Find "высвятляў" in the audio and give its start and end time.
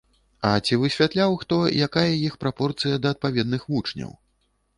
0.83-1.35